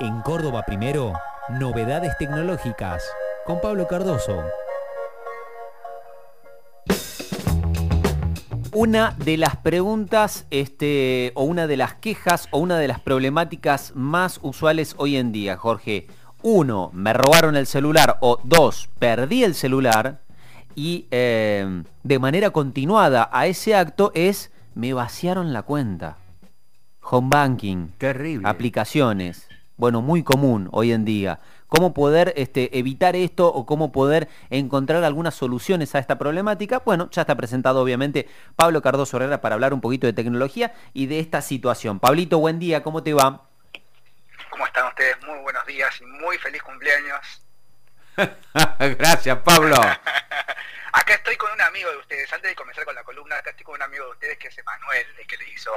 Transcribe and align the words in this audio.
En 0.00 0.20
Córdoba 0.20 0.62
Primero, 0.64 1.14
novedades 1.48 2.16
tecnológicas 2.18 3.02
con 3.44 3.60
Pablo 3.60 3.88
Cardoso. 3.88 4.44
Una 8.72 9.16
de 9.18 9.36
las 9.36 9.56
preguntas, 9.56 10.46
este, 10.50 11.32
o 11.34 11.42
una 11.42 11.66
de 11.66 11.76
las 11.76 11.94
quejas, 11.94 12.46
o 12.52 12.58
una 12.58 12.78
de 12.78 12.86
las 12.86 13.00
problemáticas 13.00 13.92
más 13.96 14.38
usuales 14.42 14.94
hoy 14.98 15.16
en 15.16 15.32
día, 15.32 15.56
Jorge. 15.56 16.06
Uno, 16.42 16.90
me 16.92 17.12
robaron 17.12 17.56
el 17.56 17.66
celular, 17.66 18.18
o 18.20 18.38
dos, 18.44 18.88
perdí 19.00 19.42
el 19.42 19.56
celular, 19.56 20.20
y 20.76 21.08
eh, 21.10 21.82
de 22.04 22.18
manera 22.20 22.50
continuada 22.50 23.28
a 23.32 23.48
ese 23.48 23.74
acto 23.74 24.12
es, 24.14 24.52
me 24.76 24.92
vaciaron 24.92 25.52
la 25.52 25.62
cuenta. 25.62 26.18
Home 27.02 27.30
banking. 27.32 27.88
Terrible. 27.98 28.48
Aplicaciones. 28.48 29.48
Bueno, 29.78 30.02
muy 30.02 30.24
común 30.24 30.68
hoy 30.72 30.90
en 30.90 31.04
día. 31.04 31.38
¿Cómo 31.68 31.94
poder 31.94 32.32
este, 32.36 32.76
evitar 32.80 33.14
esto 33.14 33.46
o 33.46 33.64
cómo 33.64 33.92
poder 33.92 34.28
encontrar 34.50 35.04
algunas 35.04 35.36
soluciones 35.36 35.94
a 35.94 36.00
esta 36.00 36.18
problemática? 36.18 36.82
Bueno, 36.84 37.08
ya 37.12 37.22
está 37.22 37.36
presentado 37.36 37.80
obviamente 37.80 38.28
Pablo 38.56 38.82
Cardoso 38.82 39.16
Herrera 39.16 39.40
para 39.40 39.54
hablar 39.54 39.72
un 39.72 39.80
poquito 39.80 40.08
de 40.08 40.12
tecnología 40.12 40.74
y 40.94 41.06
de 41.06 41.20
esta 41.20 41.42
situación. 41.42 42.00
Pablito, 42.00 42.40
buen 42.40 42.58
día, 42.58 42.82
¿cómo 42.82 43.04
te 43.04 43.14
va? 43.14 43.44
¿Cómo 44.50 44.66
están 44.66 44.88
ustedes? 44.88 45.16
Muy 45.24 45.38
buenos 45.42 45.64
días 45.64 45.94
y 46.00 46.06
muy 46.06 46.36
feliz 46.38 46.60
cumpleaños. 46.64 47.42
Gracias, 48.98 49.38
Pablo. 49.44 49.76
acá 50.92 51.14
estoy 51.14 51.36
con 51.36 51.52
un 51.52 51.60
amigo 51.60 51.88
de 51.92 51.98
ustedes. 51.98 52.32
Antes 52.32 52.50
de 52.50 52.56
comenzar 52.56 52.84
con 52.84 52.96
la 52.96 53.04
columna, 53.04 53.36
acá 53.36 53.50
estoy 53.50 53.64
con 53.64 53.76
un 53.76 53.82
amigo 53.82 54.06
de 54.06 54.10
ustedes 54.10 54.38
que 54.38 54.48
es 54.48 54.58
Emanuel, 54.58 55.06
el 55.20 55.26
que 55.28 55.36
le 55.36 55.48
hizo 55.50 55.70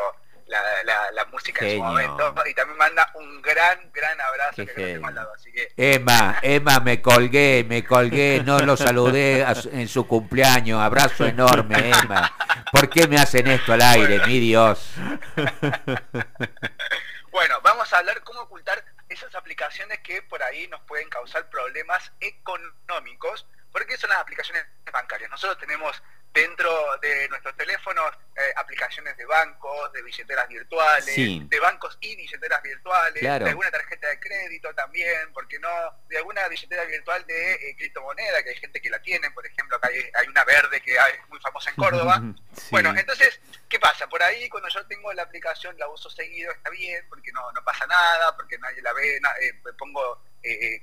la, 0.51 1.25
música 1.31 1.65
en 1.65 1.77
su 1.77 1.83
momento. 1.83 2.33
Y 2.49 2.53
también 2.53 2.77
manda 2.77 3.09
un 3.15 3.41
gran, 3.41 3.91
gran 3.91 4.19
abrazo 4.19 4.65
que 4.65 4.99
mandado. 4.99 5.33
Así 5.33 5.51
que... 5.51 5.71
Emma, 5.77 6.39
Emma, 6.41 6.79
me 6.79 7.01
colgué, 7.01 7.65
me 7.67 7.83
colgué, 7.83 8.41
no 8.43 8.59
lo 8.59 8.75
saludé 8.77 9.45
en 9.71 9.87
su 9.87 10.07
cumpleaños. 10.07 10.81
Abrazo 10.81 11.25
enorme, 11.25 11.91
Emma. 11.91 12.35
¿Por 12.71 12.89
qué 12.89 13.07
me 13.07 13.17
hacen 13.17 13.47
esto 13.47 13.73
al 13.73 13.81
aire, 13.81 14.25
mi 14.25 14.39
Dios? 14.39 14.91
bueno, 17.31 17.59
vamos 17.63 17.91
a 17.93 17.97
hablar 17.97 18.21
cómo 18.23 18.41
ocultar 18.41 18.83
esas 19.09 19.33
aplicaciones 19.35 19.99
que 19.99 20.21
por 20.21 20.41
ahí 20.43 20.67
nos 20.67 20.81
pueden 20.81 21.09
causar 21.09 21.49
problemas 21.49 22.11
económicos, 22.19 23.45
porque 23.71 23.97
son 23.97 24.09
las 24.09 24.19
aplicaciones 24.19 24.65
bancarias. 24.91 25.29
Nosotros 25.29 25.57
tenemos 25.59 26.01
dentro 26.33 26.97
de 27.01 27.27
nuestros 27.29 27.55
teléfonos 27.57 28.11
eh, 28.35 28.53
aplicaciones 28.55 29.17
de 29.17 29.25
bancos, 29.25 29.91
de 29.91 30.01
billeteras 30.01 30.47
virtuales, 30.47 31.15
de 31.15 31.59
bancos 31.59 31.97
y 31.99 32.15
billeteras 32.15 32.61
virtuales, 32.63 33.21
de 33.21 33.29
alguna 33.29 33.69
tarjeta 33.69 34.07
de 34.07 34.19
crédito 34.19 34.73
también, 34.73 35.33
porque 35.33 35.59
no, 35.59 35.69
de 36.07 36.17
alguna 36.17 36.47
billetera 36.47 36.85
virtual 36.85 37.25
de 37.25 37.53
eh, 37.53 37.75
criptomoneda, 37.77 38.41
que 38.43 38.51
hay 38.51 38.55
gente 38.55 38.81
que 38.81 38.89
la 38.89 39.01
tiene, 39.01 39.29
por 39.31 39.45
ejemplo, 39.45 39.75
acá 39.75 39.89
hay, 39.89 40.27
una 40.27 40.45
verde 40.45 40.79
que 40.81 40.93
es 40.93 41.29
muy 41.29 41.39
famosa 41.41 41.69
en 41.71 41.75
Córdoba. 41.75 42.21
Bueno, 42.69 42.93
entonces, 42.97 43.41
¿qué 43.67 43.79
pasa? 43.79 44.07
Por 44.07 44.23
ahí 44.23 44.47
cuando 44.47 44.69
yo 44.69 44.85
tengo 44.87 45.11
la 45.11 45.23
aplicación, 45.23 45.77
la 45.77 45.89
uso 45.89 46.09
seguido, 46.09 46.51
está 46.53 46.69
bien, 46.69 47.05
porque 47.09 47.31
no, 47.33 47.51
no 47.51 47.63
pasa 47.65 47.85
nada, 47.87 48.35
porque 48.37 48.57
nadie 48.57 48.81
la 48.81 48.93
ve, 48.93 49.17
eh, 49.17 49.53
pongo 49.77 50.23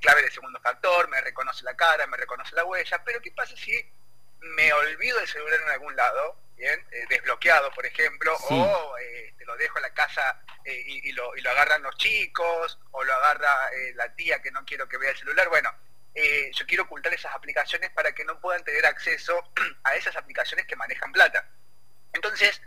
clave 0.01 0.23
de 0.23 0.31
segundo 0.31 0.61
factor, 0.61 1.09
me 1.09 1.21
reconoce 1.21 1.65
la 1.65 1.75
cara, 1.75 2.07
me 2.07 2.17
reconoce 2.17 2.55
la 2.55 2.65
huella, 2.65 3.03
pero 3.05 3.21
¿qué 3.21 3.33
pasa 3.33 3.57
si 3.57 3.73
me 4.41 4.72
olvido 4.72 5.20
el 5.20 5.28
celular 5.28 5.61
en 5.62 5.70
algún 5.70 5.97
lado, 5.97 6.36
bien, 6.56 6.84
eh, 6.91 7.05
desbloqueado, 7.08 7.72
por 7.72 7.86
ejemplo, 7.86 8.36
o 8.50 8.98
eh, 8.98 9.34
te 9.39 9.45
lo 9.45 9.56
dejo 9.56 9.78
en 9.78 9.83
la 9.83 9.95
casa 9.95 10.42
eh, 10.64 10.83
y, 10.86 11.12
lo, 11.12 11.36
y, 11.36 11.41
lo, 11.41 11.50
agarran 11.50 11.83
los 11.83 11.97
chicos, 11.97 12.78
o 12.91 13.05
lo 13.05 13.14
agarra 13.14 13.70
la 13.95 14.14
tía 14.14 14.42
que 14.42 14.50
no 14.50 14.64
quiero 14.64 14.89
que 14.89 14.98
vea 14.98 15.11
el 15.11 15.17
celular. 15.17 15.48
Bueno, 15.48 15.72
yo 16.53 16.67
quiero 16.67 16.84
ocultar 16.84 17.14
esas 17.14 17.34
aplicaciones 17.34 17.90
para 17.90 18.13
que 18.13 18.24
no 18.24 18.40
puedan 18.40 18.64
tener 18.64 18.85
acceso 18.86 19.52
a 19.85 19.95
esas 19.95 20.17
aplicaciones 20.17 20.67
que 20.67 20.77
manejan 20.77 21.13
plata. 21.13 21.48
Entonces, 22.13 22.61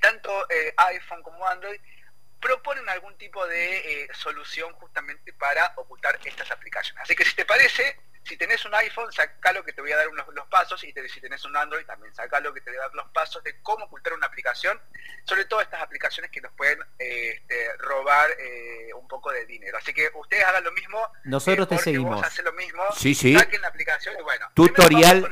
tanto 0.00 0.46
iPhone 0.78 1.22
como 1.22 1.46
Android 1.46 1.80
proponen 2.40 2.88
algún 2.88 3.16
tipo 3.18 3.46
de 3.46 4.08
solución 4.14 4.72
justamente 4.74 5.32
para 5.34 5.72
ocultar 5.76 6.18
estas 6.24 6.50
aplicaciones. 6.50 7.02
Así 7.02 7.14
que 7.14 7.24
si 7.24 7.34
te 7.34 7.44
parece, 7.44 7.98
si 8.26 8.36
tenés 8.36 8.64
un 8.64 8.74
iPhone, 8.74 9.12
sacalo 9.12 9.64
que 9.64 9.72
te 9.72 9.80
voy 9.80 9.92
a 9.92 9.96
dar 9.96 10.08
unos, 10.08 10.26
los 10.34 10.46
pasos, 10.48 10.82
y 10.82 10.92
si 11.08 11.20
tenés 11.20 11.44
un 11.44 11.56
Android, 11.56 11.86
también 11.86 12.14
sacalo 12.14 12.52
que 12.52 12.60
te 12.60 12.70
voy 12.70 12.78
a 12.78 12.82
dar 12.82 12.94
los 12.94 13.08
pasos 13.10 13.42
de 13.44 13.60
cómo 13.62 13.84
ocultar 13.84 14.14
una 14.14 14.26
aplicación, 14.26 14.80
sobre 15.24 15.44
todo 15.44 15.60
estas 15.60 15.80
aplicaciones 15.80 16.30
que 16.30 16.40
nos 16.40 16.52
pueden 16.52 16.80
este, 16.98 17.76
robar 17.78 18.30
eh, 18.38 18.92
un 18.94 19.06
poco 19.06 19.30
de 19.30 19.46
dinero. 19.46 19.78
Así 19.78 19.92
que 19.94 20.10
ustedes 20.14 20.44
hagan 20.44 20.64
lo 20.64 20.72
mismo. 20.72 20.98
Nosotros 21.24 21.68
te 21.68 21.78
seguimos. 21.78 22.20
Vos 22.20 22.38
lo 22.42 22.52
mismo, 22.52 22.82
sí, 22.96 23.14
sí. 23.14 23.36
saquen 23.36 23.62
la 23.62 23.68
aplicación 23.68 24.16
y 24.18 24.22
bueno. 24.22 24.50
Tutorial. 24.54 25.30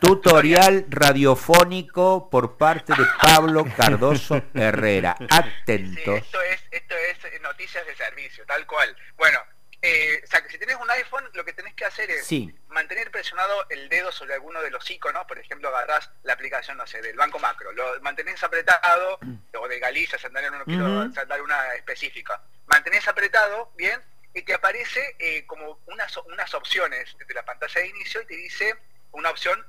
tutorial 0.00 0.86
radiofónico 0.88 2.30
por 2.30 2.56
parte 2.56 2.94
de 2.94 3.04
Pablo 3.20 3.64
Cardoso 3.76 4.42
Herrera. 4.54 5.16
Atentos. 5.30 6.18
esto 6.18 6.42
es, 6.42 6.62
esto 6.70 6.94
es 6.94 7.40
noticias 7.40 7.86
de 7.86 7.94
servicio, 7.94 8.44
tal 8.46 8.66
cual. 8.66 8.96
Bueno, 9.16 9.38
eh, 9.82 10.20
o 10.22 10.26
sea, 10.26 10.42
que 10.42 10.50
si 10.50 10.58
tenés 10.58 10.76
un 10.76 10.90
iPhone, 10.90 11.28
lo 11.32 11.44
que 11.44 11.52
tenés 11.52 11.74
que 11.74 11.86
hacer 11.86 12.10
es 12.10 12.28
mantener 12.68 13.10
presionado 13.10 13.66
el 13.70 13.88
dedo 13.88 14.12
sobre 14.12 14.34
alguno 14.34 14.60
de 14.60 14.70
los 14.70 14.90
iconos, 14.90 15.24
por 15.26 15.38
ejemplo, 15.38 15.68
agarrás 15.68 16.10
la 16.22 16.34
aplicación, 16.34 16.76
no 16.76 16.86
sé, 16.86 17.00
del 17.00 17.16
Banco 17.16 17.38
Macro, 17.38 17.72
lo 17.72 18.00
mantenés 18.00 18.42
apretado, 18.42 19.18
o 19.58 19.68
de 19.68 19.78
Galicia, 19.78 20.18
Santander, 20.18 20.52
no 20.52 20.64
quiero 20.64 21.08
dar 21.08 21.42
una 21.42 21.74
específica, 21.74 22.42
mantenés 22.66 23.08
apretado, 23.08 23.72
bien, 23.76 24.02
y 24.34 24.42
te 24.42 24.54
aparece 24.54 25.16
eh, 25.18 25.44
como 25.46 25.80
unas, 25.86 26.16
unas 26.18 26.54
opciones 26.54 27.16
de 27.26 27.34
la 27.34 27.44
pantalla 27.44 27.80
de 27.80 27.88
inicio 27.88 28.22
y 28.22 28.26
te 28.26 28.36
dice 28.36 28.76
una 29.12 29.30
opción 29.30 29.66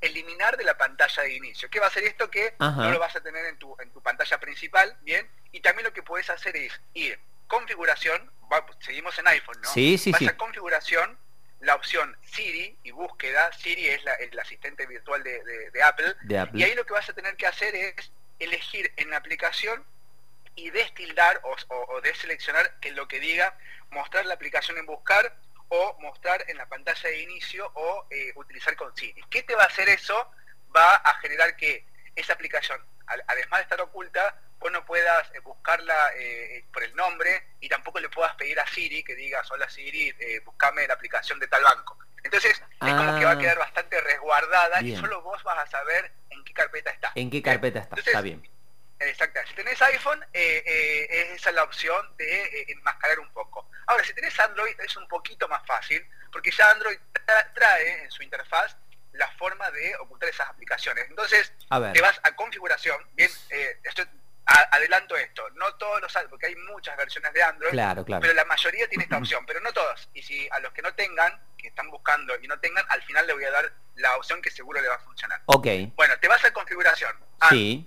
eliminar 0.00 0.56
de 0.56 0.64
la 0.64 0.76
pantalla 0.76 1.22
de 1.22 1.34
inicio. 1.34 1.68
¿Qué 1.70 1.78
va 1.78 1.86
a 1.86 1.88
hacer 1.90 2.04
esto? 2.04 2.30
Que 2.30 2.54
no 2.58 2.90
lo 2.90 2.98
vas 2.98 3.14
a 3.14 3.20
tener 3.20 3.44
en 3.44 3.58
tu, 3.58 3.76
en 3.78 3.90
tu 3.90 4.02
pantalla 4.02 4.40
principal, 4.40 4.96
¿bien? 5.02 5.28
Y 5.52 5.60
también 5.60 5.84
lo 5.84 5.92
que 5.92 6.02
puedes 6.02 6.30
hacer 6.30 6.56
es 6.56 6.72
ir 6.94 7.20
configuración, 7.46 8.30
seguimos 8.80 9.18
en 9.18 9.28
iPhone, 9.28 9.60
¿no? 9.60 9.68
Sí, 9.68 9.98
sí, 9.98 10.12
Vas 10.12 10.22
a 10.22 10.36
configuración, 10.36 11.18
la 11.60 11.74
opción 11.74 12.16
Siri 12.22 12.78
y 12.82 12.90
búsqueda, 12.90 13.52
Siri 13.52 13.88
es 13.88 14.02
el 14.20 14.38
asistente 14.38 14.86
virtual 14.86 15.22
de, 15.22 15.82
Apple, 15.82 16.14
y 16.54 16.62
ahí 16.62 16.74
lo 16.74 16.84
que 16.84 16.92
vas 16.92 17.08
a 17.08 17.12
tener 17.12 17.36
que 17.36 17.46
hacer 17.46 17.74
es 17.74 18.12
elegir 18.38 18.92
en 18.96 19.10
la 19.10 19.18
aplicación 19.18 19.84
y 20.54 20.70
destildar 20.70 21.40
o, 21.44 21.56
o, 21.88 22.00
deseleccionar 22.00 22.78
que 22.80 22.92
lo 22.92 23.06
que 23.08 23.20
diga 23.20 23.56
mostrar 23.90 24.26
la 24.26 24.34
aplicación 24.34 24.78
en 24.78 24.86
buscar 24.86 25.36
o 25.68 25.96
mostrar 26.00 26.44
en 26.48 26.56
la 26.56 26.66
pantalla 26.66 27.08
de 27.08 27.22
inicio 27.22 27.70
o 27.74 28.06
eh, 28.10 28.32
utilizar 28.34 28.74
con 28.76 28.94
Siri. 28.96 29.22
¿Qué 29.30 29.42
te 29.42 29.54
va 29.54 29.64
a 29.64 29.66
hacer 29.66 29.88
eso? 29.88 30.30
Va 30.74 30.96
a 30.96 31.14
generar 31.20 31.56
que 31.56 31.84
esa 32.16 32.32
aplicación, 32.32 32.80
además 33.06 33.58
de 33.58 33.62
estar 33.62 33.80
oculta, 33.80 34.36
vos 34.58 34.72
no 34.72 34.84
puedas 34.84 35.30
eh, 35.34 35.38
buscarla 35.40 36.10
eh, 36.16 36.64
por 36.72 36.82
el 36.82 36.94
nombre 36.96 37.49
y 37.60 37.68
tampoco 37.68 38.00
le 38.00 38.08
puedas 38.08 38.34
pedir 38.34 38.58
a 38.58 38.66
Siri 38.66 39.02
que 39.04 39.14
digas, 39.14 39.50
hola 39.50 39.68
Siri, 39.68 40.14
eh, 40.18 40.40
buscame 40.44 40.86
la 40.86 40.94
aplicación 40.94 41.38
de 41.38 41.46
tal 41.46 41.62
banco. 41.62 41.98
Entonces 42.22 42.52
es 42.52 42.94
como 42.94 43.18
que 43.18 43.24
va 43.24 43.32
a 43.32 43.34
ah. 43.34 43.38
quedar 43.38 43.58
bastante 43.58 44.00
resguardada 44.00 44.82
y 44.82 44.96
solo 44.96 45.22
vos 45.22 45.42
vas 45.42 45.58
a 45.58 45.66
saber 45.70 46.12
en 46.30 46.44
qué 46.44 46.52
carpeta 46.52 46.90
está. 46.90 47.12
En 47.14 47.30
qué 47.30 47.42
carpeta 47.42 47.80
está, 47.80 47.96
está 47.96 48.20
bien. 48.20 48.46
Exacto. 48.98 49.40
Si 49.48 49.54
tenés 49.54 49.80
iPhone, 49.80 50.22
esa 50.32 51.50
es 51.50 51.54
la 51.54 51.64
opción 51.64 52.16
de 52.16 52.66
enmascarar 52.68 53.18
un 53.18 53.32
poco. 53.32 53.70
Ahora, 53.86 54.04
si 54.04 54.12
tenés 54.12 54.38
Android 54.38 54.78
es 54.78 54.96
un 54.96 55.08
poquito 55.08 55.48
más 55.48 55.64
fácil, 55.66 56.04
porque 56.30 56.50
ya 56.50 56.70
Android 56.70 56.98
trae 57.54 58.04
en 58.04 58.10
su 58.10 58.22
interfaz 58.22 58.76
la 59.12 59.28
forma 59.32 59.70
de 59.70 59.96
ocultar 59.96 60.28
esas 60.28 60.48
aplicaciones. 60.48 61.06
Entonces, 61.08 61.52
te 61.92 62.00
vas 62.00 62.20
a 62.22 62.36
configuración, 62.36 62.96
bien, 63.14 63.30
adelanto 64.72 65.16
esto, 65.16 65.48
no 65.50 65.74
todos 65.74 66.00
los 66.00 66.12
porque 66.28 66.46
hay 66.46 66.56
muchas 66.56 66.96
versiones 66.96 67.32
de 67.32 67.42
Android, 67.42 67.70
pero 68.20 68.34
la 68.34 68.44
mayoría 68.44 68.88
tiene 68.88 69.04
esta 69.04 69.18
opción, 69.18 69.44
pero 69.46 69.60
no 69.60 69.72
todas. 69.72 70.08
Y 70.14 70.22
si 70.22 70.48
a 70.50 70.58
los 70.60 70.72
que 70.72 70.82
no 70.82 70.92
tengan, 70.94 71.40
que 71.56 71.68
están 71.68 71.90
buscando 71.90 72.34
y 72.40 72.48
no 72.48 72.58
tengan, 72.58 72.84
al 72.88 73.02
final 73.02 73.26
le 73.26 73.32
voy 73.34 73.44
a 73.44 73.50
dar 73.50 73.72
la 73.96 74.16
opción 74.16 74.40
que 74.42 74.50
seguro 74.50 74.80
le 74.80 74.88
va 74.88 74.96
a 74.96 75.00
funcionar. 75.00 75.40
Ok. 75.46 75.66
Bueno, 75.94 76.18
te 76.20 76.28
vas 76.28 76.44
a 76.44 76.52
configuración. 76.52 77.12
sí. 77.50 77.86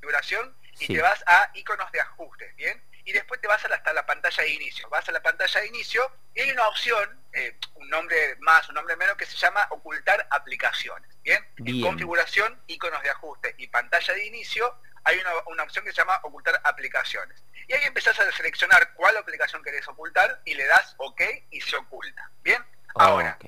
Configuración 0.00 0.56
y 0.78 0.94
te 0.94 1.02
vas 1.02 1.22
a 1.26 1.50
iconos 1.54 1.90
de 1.90 2.00
ajustes, 2.00 2.54
¿bien? 2.56 2.80
Y 3.04 3.12
después 3.12 3.40
te 3.40 3.48
vas 3.48 3.64
hasta 3.64 3.92
la 3.92 4.04
pantalla 4.04 4.42
de 4.42 4.50
inicio. 4.50 4.88
Vas 4.88 5.08
a 5.08 5.12
la 5.12 5.22
pantalla 5.22 5.60
de 5.60 5.66
inicio 5.68 6.10
y 6.34 6.40
hay 6.40 6.50
una 6.50 6.68
opción, 6.68 7.20
eh, 7.36 7.54
un 7.74 7.88
nombre 7.90 8.36
más, 8.40 8.66
un 8.70 8.74
nombre 8.74 8.96
menos, 8.96 9.14
que 9.16 9.26
se 9.26 9.36
llama 9.36 9.66
ocultar 9.70 10.26
aplicaciones. 10.30 11.10
Bien, 11.22 11.44
en 11.58 11.82
configuración, 11.82 12.58
iconos 12.66 13.02
de 13.02 13.10
ajuste 13.10 13.54
y 13.58 13.68
pantalla 13.68 14.14
de 14.14 14.26
inicio, 14.26 14.80
hay 15.04 15.18
una, 15.18 15.62
opción 15.62 15.84
que 15.84 15.92
se 15.92 15.98
llama 15.98 16.18
ocultar 16.22 16.58
aplicaciones. 16.64 17.42
Y 17.68 17.74
ahí 17.74 17.84
empezás 17.84 18.18
a 18.18 18.32
seleccionar 18.32 18.94
cuál 18.94 19.16
aplicación 19.18 19.62
querés 19.62 19.86
ocultar 19.86 20.40
y 20.46 20.54
le 20.54 20.64
das 20.64 20.94
OK 20.96 21.20
y 21.50 21.60
se 21.60 21.76
oculta. 21.76 22.30
Bien, 22.42 22.64
ahora, 22.94 23.38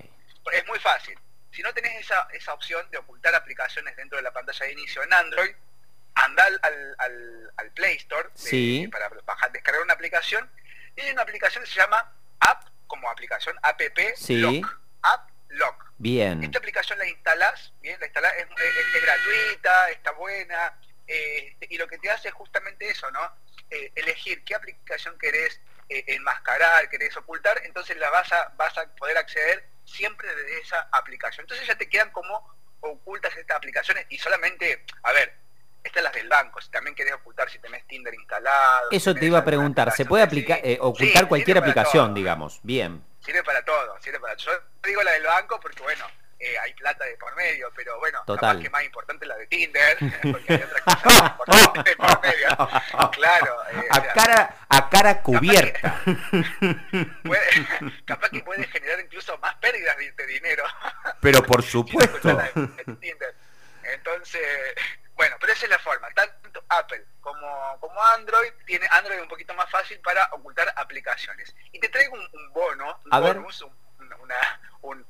es 0.52 0.66
muy 0.66 0.78
fácil. 0.80 1.18
Si 1.50 1.62
no 1.62 1.72
tenés 1.72 1.98
esa, 2.00 2.28
esa 2.32 2.52
opción 2.52 2.88
de 2.90 2.98
ocultar 2.98 3.34
aplicaciones 3.34 3.96
dentro 3.96 4.16
de 4.18 4.22
la 4.22 4.32
pantalla 4.32 4.66
de 4.66 4.72
inicio 4.72 5.02
en 5.02 5.12
Android, 5.14 5.54
anda 6.14 6.44
al, 6.44 6.94
al, 7.56 7.70
Play 7.74 7.96
Store 7.96 8.28
para 8.90 9.08
bajar, 9.24 9.52
descargar 9.52 9.82
una 9.82 9.94
aplicación 9.94 10.50
y 10.96 11.00
hay 11.00 11.12
una 11.12 11.22
aplicación 11.22 11.62
que 11.62 11.70
se 11.70 11.80
llama 11.80 12.12
como 12.88 13.08
aplicación 13.08 13.56
app 13.62 13.80
Lock. 14.28 14.80
App 15.02 15.30
Lock. 15.50 15.92
Bien. 15.98 16.42
Esta 16.42 16.58
aplicación 16.58 16.98
la 16.98 17.08
instalas, 17.08 17.72
bien, 17.80 17.98
la 18.00 18.06
instalas, 18.06 18.34
es, 18.36 18.46
gratuita, 19.02 19.90
está 19.90 20.10
buena, 20.12 20.78
eh, 21.06 21.56
y 21.68 21.78
lo 21.78 21.86
que 21.86 21.98
te 21.98 22.10
hace 22.10 22.28
es 22.28 22.34
justamente 22.34 22.88
eso, 22.88 23.10
¿no? 23.12 23.20
Eh, 23.70 23.92
elegir 23.94 24.42
qué 24.44 24.54
aplicación 24.54 25.18
querés 25.18 25.60
eh, 25.88 26.04
enmascarar, 26.08 26.88
querés 26.88 27.16
ocultar, 27.16 27.60
entonces 27.64 27.96
la 27.96 28.10
vas 28.10 28.32
a, 28.32 28.52
vas 28.56 28.76
a 28.76 28.86
poder 28.94 29.16
acceder 29.16 29.68
siempre 29.84 30.28
desde 30.34 30.60
esa 30.60 30.88
aplicación. 30.92 31.44
Entonces 31.44 31.66
ya 31.66 31.76
te 31.76 31.88
quedan 31.88 32.10
como 32.10 32.56
ocultas 32.80 33.36
estas 33.36 33.56
aplicaciones 33.56 34.06
y 34.08 34.18
solamente, 34.18 34.84
a 35.02 35.12
ver, 35.12 35.37
estas 35.88 36.04
las 36.04 36.12
del 36.12 36.28
banco, 36.28 36.60
si 36.60 36.70
también 36.70 36.94
querés 36.94 37.14
ocultar 37.14 37.50
si 37.50 37.58
tenés 37.58 37.86
Tinder 37.86 38.14
instalado. 38.14 38.90
Eso 38.90 39.14
te 39.14 39.26
iba 39.26 39.38
a 39.38 39.44
preguntar, 39.44 39.92
¿se 39.92 40.04
puede 40.04 40.22
aplicar, 40.22 40.60
eh, 40.62 40.78
ocultar 40.80 41.28
cualquier 41.28 41.58
aplicación, 41.58 42.14
digamos? 42.14 42.60
Bien. 42.62 43.04
Sirve 43.20 43.42
para 43.42 43.64
todo, 43.64 44.00
sirve 44.00 44.20
para 44.20 44.36
Yo 44.36 44.52
digo 44.84 45.02
la 45.02 45.12
del 45.12 45.24
banco 45.24 45.58
porque, 45.60 45.82
bueno, 45.82 46.04
eh, 46.40 46.56
hay 46.56 46.72
plata 46.74 47.04
de 47.04 47.16
por 47.16 47.34
medio, 47.34 47.68
pero 47.74 47.98
bueno, 47.98 48.22
Total. 48.24 48.62
que 48.62 48.70
más 48.70 48.84
importante 48.84 49.26
la 49.26 49.36
de 49.36 49.48
Tinder, 49.48 49.98
porque 50.32 50.54
hay 50.54 50.62
otras 50.62 50.82
cosas 50.82 51.04
más 51.04 51.32
importantes 51.32 51.84
de 51.84 51.96
por 51.96 52.22
medio. 52.22 52.48
Claro. 53.12 53.56
Eh, 53.72 53.86
a, 53.90 54.02
cara, 54.12 54.56
a 54.68 54.88
cara 54.88 55.22
cubierta. 55.22 56.00
capaz 58.04 58.30
que 58.30 58.40
puede 58.40 58.64
generar 58.68 59.00
incluso 59.00 59.36
más 59.38 59.56
pérdidas 59.56 59.96
de, 59.96 60.26
dinero. 60.26 60.62
Pero 61.20 61.42
por 61.42 61.62
supuesto. 61.62 62.40
Entonces, 63.82 64.42
esa 65.58 65.66
es 65.66 65.70
la 65.70 65.78
forma. 65.80 66.08
Tanto 66.14 66.64
Apple 66.68 67.04
como, 67.20 67.78
como 67.80 68.02
Android, 68.14 68.52
tiene 68.64 68.86
Android 68.90 69.20
un 69.20 69.28
poquito 69.28 69.52
más 69.54 69.68
fácil 69.70 69.98
para 70.00 70.24
ocultar 70.32 70.72
aplicaciones. 70.76 71.54
Y 71.72 71.80
te 71.80 71.88
traigo 71.88 72.14
un, 72.14 72.52
bono, 72.52 73.00
un 73.04 73.20
bonus, 73.20 73.62
una, 74.20 74.60
un, 74.82 75.04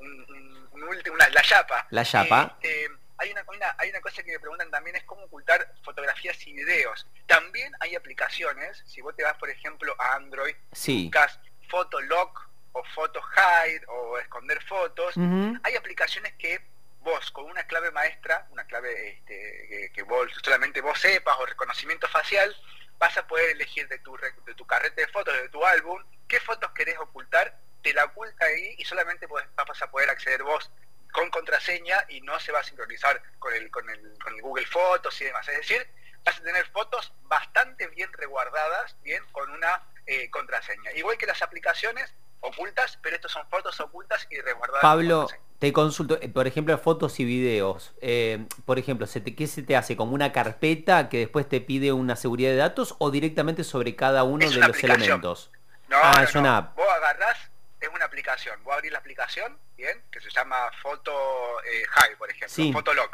una, 1.12 1.28
la 1.28 1.42
chapa. 1.42 1.86
La 1.90 2.04
chapa. 2.04 2.56
Eh, 2.62 2.84
eh, 2.84 2.88
hay, 3.18 3.30
una, 3.30 3.44
hay 3.76 3.90
una 3.90 4.00
cosa 4.00 4.22
que 4.22 4.32
me 4.32 4.40
preguntan 4.40 4.70
también, 4.70 4.96
es 4.96 5.04
cómo 5.04 5.24
ocultar 5.24 5.74
fotografías 5.82 6.46
y 6.46 6.52
videos. 6.54 7.06
También 7.26 7.72
hay 7.80 7.94
aplicaciones, 7.94 8.82
si 8.86 9.02
vos 9.02 9.14
te 9.14 9.24
vas, 9.24 9.36
por 9.36 9.50
ejemplo, 9.50 9.94
a 9.98 10.14
Android, 10.14 10.54
sí. 10.72 11.04
buscas 11.04 11.38
Photolock 11.68 12.48
o 12.72 12.82
Photo 12.94 13.20
Hide 13.36 13.84
o 13.88 14.18
esconder 14.18 14.62
fotos, 14.64 15.14
hay 15.62 15.76
aplicaciones 15.76 16.32
que 16.34 16.64
vos 17.00 17.30
con 17.30 17.44
una 17.44 17.66
clave 17.66 17.90
maestra, 17.90 18.46
una 18.50 18.64
clave 18.66 19.10
este, 19.10 19.90
que, 19.94 20.02
vos 20.02 20.30
solamente 20.42 20.80
vos 20.80 20.98
sepas 20.98 21.36
o 21.38 21.46
reconocimiento 21.46 22.08
facial, 22.08 22.54
vas 22.98 23.16
a 23.16 23.26
poder 23.26 23.50
elegir 23.50 23.88
de 23.88 23.98
tu, 23.98 24.16
de 24.16 24.54
tu 24.54 24.66
carrete 24.66 25.02
de 25.02 25.08
fotos, 25.08 25.34
de 25.34 25.48
tu 25.48 25.64
álbum, 25.64 26.02
qué 26.26 26.40
fotos 26.40 26.70
querés 26.72 26.98
ocultar 26.98 27.56
te 27.82 27.92
la 27.94 28.04
oculta 28.04 28.44
ahí 28.44 28.74
y 28.78 28.84
solamente 28.84 29.26
vas 29.26 29.82
a 29.82 29.90
poder 29.90 30.10
acceder 30.10 30.42
vos 30.42 30.70
con 31.12 31.30
contraseña 31.30 32.04
y 32.08 32.20
no 32.20 32.38
se 32.40 32.52
va 32.52 32.60
a 32.60 32.64
sincronizar 32.64 33.22
con 33.38 33.54
el, 33.54 33.70
con 33.70 33.88
el, 33.88 34.18
con 34.22 34.34
el 34.34 34.42
Google 34.42 34.66
Fotos 34.66 35.20
y 35.20 35.24
demás. 35.24 35.48
Es 35.48 35.58
decir, 35.58 35.86
vas 36.24 36.38
a 36.38 36.42
tener 36.42 36.66
fotos 36.66 37.12
bastante 37.22 37.86
bien 37.88 38.12
reguardadas, 38.12 38.96
bien, 39.02 39.24
con 39.32 39.50
una 39.50 39.82
eh, 40.06 40.28
contraseña. 40.30 40.92
Igual 40.92 41.16
que 41.16 41.26
las 41.26 41.42
aplicaciones 41.42 42.12
ocultas, 42.40 42.98
pero 43.02 43.16
estos 43.16 43.32
son 43.32 43.48
fotos 43.48 43.80
ocultas 43.80 44.26
y 44.30 44.40
resguardadas. 44.40 44.82
Pablo, 44.82 45.28
te 45.58 45.72
consulto, 45.72 46.19
eh, 46.20 46.28
por 46.28 46.46
ejemplo, 46.46 46.76
fotos 46.78 47.19
y 47.20 47.25
videos. 47.25 47.93
Eh, 48.00 48.46
por 48.64 48.78
ejemplo, 48.78 49.06
¿se 49.06 49.20
te, 49.20 49.34
¿qué 49.34 49.46
se 49.46 49.62
te 49.62 49.76
hace? 49.76 49.96
¿Como 49.96 50.14
una 50.14 50.32
carpeta 50.32 51.08
que 51.08 51.19
después 51.19 51.49
te 51.49 51.60
pide 51.60 51.93
una 51.93 52.16
seguridad 52.16 52.50
de 52.50 52.56
datos 52.56 52.94
o 52.99 53.10
directamente 53.10 53.64
sobre 53.64 53.96
cada 53.96 54.25
uno 54.25 54.49
de 54.49 54.56
los 54.56 54.84
elementos? 54.84 55.50
No, 55.88 55.96
ah, 56.00 56.22
es 56.22 56.34
una 56.34 56.58
app. 56.58 56.76
Vos 56.76 56.87
agarrás 56.88 57.38
es 57.81 57.88
una 57.88 58.05
aplicación. 58.05 58.62
Voy 58.64 58.72
a 58.72 58.76
abrir 58.76 58.93
la 58.93 58.99
aplicación, 58.99 59.58
¿bien? 59.76 60.02
Que 60.10 60.20
se 60.20 60.31
llama 60.31 60.70
Photo 60.82 61.12
eh, 61.64 61.84
High, 61.88 62.16
por 62.16 62.31
ejemplo, 62.31 62.49
sí. 62.49 62.72
Photolog. 62.72 63.11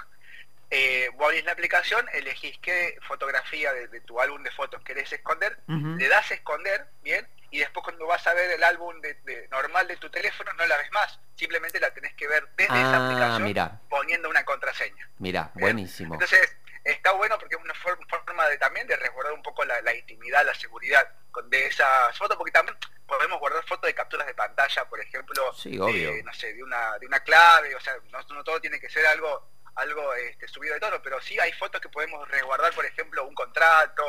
Eh, 0.70 1.08
vos 1.14 1.26
abrís 1.28 1.44
la 1.44 1.52
aplicación, 1.52 2.04
elegís 2.12 2.58
qué 2.58 2.98
fotografía 3.06 3.72
de, 3.72 4.00
tu 4.00 4.20
álbum 4.20 4.42
de 4.42 4.50
fotos 4.50 4.82
querés 4.82 5.12
esconder, 5.12 5.56
le 5.68 6.08
das 6.08 6.30
a 6.30 6.34
esconder, 6.34 6.86
¿bien? 7.02 7.28
Y 7.50 7.58
después 7.58 7.84
cuando 7.84 8.06
vas 8.06 8.23
a 8.34 8.40
ver 8.40 8.50
el 8.50 8.64
álbum 8.64 9.00
de, 9.00 9.48
normal 9.50 9.86
de 9.86 9.96
tu 9.96 10.10
teléfono 10.10 10.52
no 10.54 10.66
la 10.66 10.76
ves 10.76 10.90
más, 10.92 11.18
simplemente 11.36 11.80
la 11.80 11.92
tenés 11.92 12.14
que 12.14 12.26
ver 12.26 12.46
desde 12.56 12.74
esa 12.74 12.96
ah, 12.96 13.06
aplicación 13.06 13.80
poniendo 13.88 14.28
una 14.28 14.44
contraseña. 14.44 15.08
Mira, 15.18 15.50
buenísimo. 15.54 16.14
Entonces, 16.14 16.56
está 16.82 17.12
bueno 17.12 17.38
porque 17.38 17.54
es 17.54 17.62
una 17.62 17.74
forma 17.74 18.48
de 18.48 18.58
también 18.58 18.86
de 18.86 18.96
resguardar 18.96 19.32
un 19.32 19.42
poco 19.42 19.64
la, 19.64 19.80
la 19.82 19.94
intimidad, 19.94 20.44
la 20.44 20.54
seguridad 20.54 21.08
de 21.46 21.66
esas 21.66 22.16
fotos, 22.16 22.36
porque 22.36 22.52
también 22.52 22.76
podemos 23.06 23.38
guardar 23.40 23.64
fotos 23.64 23.86
de 23.86 23.94
capturas 23.94 24.26
de 24.26 24.34
pantalla, 24.34 24.84
por 24.86 25.00
ejemplo, 25.00 25.52
De, 25.64 26.22
no 26.24 26.32
sé, 26.32 26.52
de 26.52 26.62
una, 26.62 26.98
de 26.98 27.06
una 27.06 27.20
clave, 27.20 27.74
o 27.74 27.80
sea, 27.80 27.94
no, 28.10 28.44
todo 28.44 28.60
tiene 28.60 28.80
que 28.80 28.88
ser 28.88 29.06
algo 29.06 29.48
algo 29.76 30.14
este, 30.14 30.46
subido 30.46 30.74
de 30.74 30.78
tono, 30.78 31.02
pero 31.02 31.20
sí 31.20 31.36
hay 31.40 31.52
fotos 31.52 31.80
que 31.80 31.88
podemos 31.88 32.28
resguardar, 32.28 32.72
por 32.74 32.86
ejemplo, 32.86 33.26
un 33.26 33.34
contrato, 33.34 34.04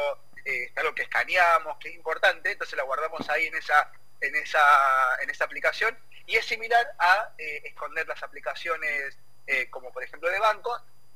eh, 0.46 0.72
algo 0.76 0.94
que 0.94 1.02
escaneamos, 1.02 1.78
que 1.80 1.90
es 1.90 1.96
importante, 1.96 2.52
entonces 2.52 2.78
la 2.78 2.84
guardamos 2.84 3.28
ahí 3.30 3.48
en 3.48 3.56
esa, 3.56 3.92
en 4.22 4.36
esa, 4.36 4.60
en 5.22 5.30
esa 5.30 5.46
aplicación, 5.46 5.98
y 6.28 6.36
es 6.36 6.46
similar 6.46 6.86
a 7.00 7.34
eh, 7.38 7.62
esconder 7.66 8.08
las 8.08 8.22
aplicaciones 8.24 9.18
eh, 9.48 9.70
como 9.70 9.92
por 9.92 10.04
ejemplo 10.04 10.30
de 10.30 10.40
banco, 10.40 10.72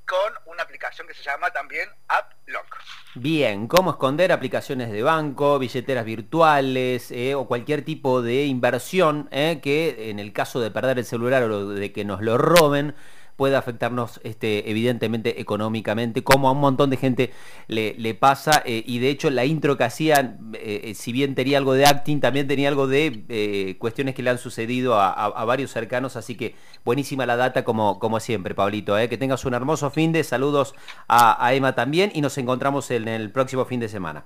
con 0.05 0.33
una 0.45 0.63
aplicación 0.63 1.07
que 1.07 1.13
se 1.13 1.23
llama 1.23 1.51
también 1.51 1.87
AppLock. 2.07 2.77
Bien, 3.15 3.67
¿cómo 3.67 3.91
esconder 3.91 4.31
aplicaciones 4.31 4.91
de 4.91 5.03
banco, 5.03 5.59
billeteras 5.59 6.05
virtuales 6.05 7.11
eh, 7.11 7.35
o 7.35 7.47
cualquier 7.47 7.83
tipo 7.83 8.21
de 8.21 8.45
inversión 8.45 9.29
que 9.29 10.09
en 10.09 10.19
el 10.19 10.33
caso 10.33 10.59
de 10.59 10.71
perder 10.71 10.97
el 10.97 11.05
celular 11.05 11.43
o 11.43 11.69
de 11.69 11.91
que 11.91 12.05
nos 12.05 12.21
lo 12.21 12.37
roben, 12.39 12.95
puede 13.39 13.55
afectarnos 13.55 14.19
este, 14.25 14.69
evidentemente 14.69 15.39
económicamente, 15.39 16.25
como 16.25 16.49
a 16.49 16.51
un 16.51 16.59
montón 16.59 16.89
de 16.89 16.97
gente 16.97 17.31
le, 17.67 18.13
pasa, 18.13 18.61
eh, 18.65 18.83
y 18.85 18.99
de 18.99 19.09
hecho 19.09 19.29
la 19.29 19.45
intro 19.45 19.77
que 19.77 19.85
hacían, 19.85 20.51
eh, 20.55 20.81
eh, 20.83 20.93
si 20.93 21.13
bien 21.13 21.35
tenía 21.35 21.57
algo 21.57 21.73
de 21.73 21.85
acting, 21.85 22.19
también 22.19 22.49
tenía 22.49 22.67
algo 22.67 22.85
de 22.85 23.77
cuestiones 23.79 24.13
que 24.13 24.23
le 24.23 24.31
han 24.31 24.39
sucedido 24.39 24.99
a, 24.99 25.45
varios 25.45 25.71
cercanos, 25.71 26.17
así 26.17 26.35
que 26.35 26.53
buenísima 26.83 27.25
la 27.25 27.37
data 27.37 27.63
como, 27.63 27.97
como 27.97 28.19
siempre, 28.19 28.53
Pablito, 28.53 28.97
que 28.97 29.17
tengas 29.17 29.45
un 29.45 29.53
hermoso 29.53 29.89
fin 29.89 30.11
de, 30.11 30.25
saludos 30.25 30.75
a, 31.07 31.43
a 31.45 31.53
Emma 31.53 31.75
también, 31.75 32.11
y 32.13 32.19
nos 32.19 32.37
encontramos 32.37 32.91
en 32.91 33.07
el 33.07 33.31
próximo 33.31 33.63
fin 33.63 33.79
de 33.79 33.87
semana. 33.87 34.25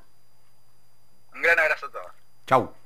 Un 1.35 1.43
gran 1.43 1.59
abrazo 1.59 1.85
a 1.85 1.91
todos. 1.91 2.11
Chau. 2.47 2.82